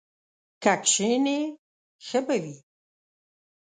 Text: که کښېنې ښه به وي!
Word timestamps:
که 0.63 0.73
کښېنې 0.85 1.39
ښه 2.05 2.19
به 2.25 2.35
وي! 2.43 2.57